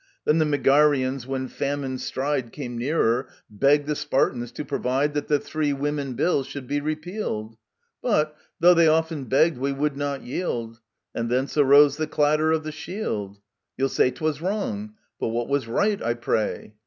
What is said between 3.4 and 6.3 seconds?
begged the Spartans to provide That the Three Women